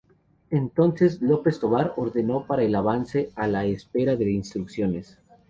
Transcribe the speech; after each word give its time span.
Entonces 0.49 1.21
López 1.21 1.59
Tovar 1.59 1.93
ordenó 1.95 2.47
parar 2.47 2.65
el 2.65 2.73
avance 2.73 3.31
a 3.35 3.45
la 3.45 3.65
espera 3.65 4.15
de 4.15 4.31
instrucciones. 4.31 5.19